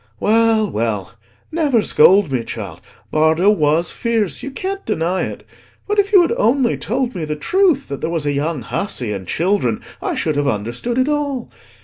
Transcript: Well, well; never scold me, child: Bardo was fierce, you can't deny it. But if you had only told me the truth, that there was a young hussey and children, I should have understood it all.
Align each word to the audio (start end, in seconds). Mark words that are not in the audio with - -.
Well, 0.19 0.67
well; 0.67 1.11
never 1.51 1.83
scold 1.83 2.31
me, 2.31 2.43
child: 2.43 2.81
Bardo 3.11 3.51
was 3.51 3.91
fierce, 3.91 4.41
you 4.41 4.49
can't 4.49 4.83
deny 4.83 5.21
it. 5.25 5.45
But 5.87 5.99
if 5.99 6.11
you 6.11 6.23
had 6.23 6.31
only 6.37 6.75
told 6.75 7.13
me 7.13 7.23
the 7.23 7.35
truth, 7.35 7.87
that 7.89 8.01
there 8.01 8.09
was 8.09 8.25
a 8.25 8.33
young 8.33 8.63
hussey 8.63 9.13
and 9.13 9.27
children, 9.27 9.79
I 10.01 10.15
should 10.15 10.37
have 10.37 10.47
understood 10.47 10.97
it 10.97 11.07
all. 11.07 11.51